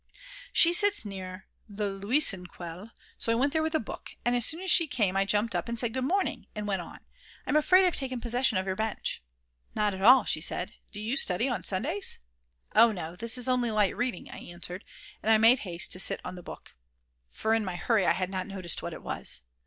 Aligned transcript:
She 0.51 0.73
sits 0.73 1.05
near 1.05 1.45
the 1.69 1.87
Luisenquelle, 1.91 2.89
so 3.19 3.31
I 3.31 3.35
went 3.35 3.53
there 3.53 3.61
with 3.61 3.75
a 3.75 3.79
book, 3.79 4.15
and 4.25 4.35
as 4.35 4.47
soon 4.47 4.59
as 4.61 4.71
she 4.71 4.87
came 4.87 5.15
I 5.15 5.25
jumped 5.25 5.53
up, 5.53 5.69
said 5.77 5.93
"good 5.93 6.03
morning," 6.05 6.47
and 6.55 6.65
went 6.67 6.81
on: 6.81 7.01
"I'm 7.45 7.55
afraid 7.55 7.85
I've 7.85 7.95
taken 7.95 8.19
possession 8.19 8.57
of 8.57 8.65
your 8.65 8.75
bench." 8.75 9.21
"Not 9.75 9.93
at 9.93 10.01
all," 10.01 10.23
she 10.23 10.41
said, 10.41 10.73
"Do 10.91 10.99
you 10.99 11.15
study 11.17 11.47
on 11.47 11.63
Sundays?" 11.63 12.17
"Oh 12.73 12.91
no, 12.91 13.15
this 13.15 13.37
is 13.37 13.47
only 13.47 13.69
light 13.69 13.95
reading," 13.95 14.27
I 14.31 14.39
answered, 14.39 14.83
and 15.21 15.31
I 15.31 15.37
made 15.37 15.59
haste 15.59 15.91
to 15.91 15.99
sit 15.99 16.19
on 16.25 16.33
the 16.33 16.41
book, 16.41 16.73
for 17.29 17.53
in 17.53 17.63
my 17.63 17.75
hurry 17.75 18.07
I 18.07 18.13
had 18.13 18.31
not 18.31 18.47
noticed 18.47 18.81
what 18.81 18.93
it 18.93 19.03
was. 19.03 19.41